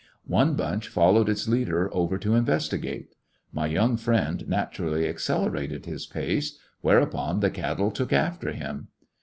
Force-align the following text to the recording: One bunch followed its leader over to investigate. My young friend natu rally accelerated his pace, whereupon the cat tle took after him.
One 0.25 0.55
bunch 0.55 0.87
followed 0.87 1.29
its 1.29 1.47
leader 1.47 1.93
over 1.95 2.17
to 2.17 2.33
investigate. 2.33 3.13
My 3.53 3.67
young 3.67 3.97
friend 3.97 4.43
natu 4.47 4.85
rally 4.85 5.07
accelerated 5.07 5.85
his 5.85 6.07
pace, 6.07 6.57
whereupon 6.81 7.39
the 7.39 7.51
cat 7.51 7.77
tle 7.77 7.91
took 7.91 8.11
after 8.11 8.51
him. 8.51 8.87